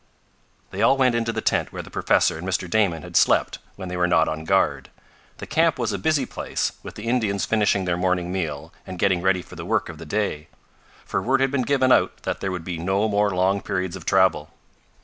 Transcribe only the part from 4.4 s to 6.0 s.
guard. The camp was a